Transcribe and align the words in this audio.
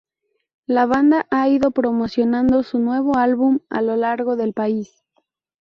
La 0.65 0.87
banda 0.87 1.27
ha 1.29 1.47
ido 1.47 1.69
promocionando 1.69 2.63
su 2.63 2.79
nuevo 2.79 3.17
álbum 3.17 3.59
a 3.69 3.83
lo 3.83 3.97
largo 3.97 4.35
del 4.35 4.51
país. 4.51 5.03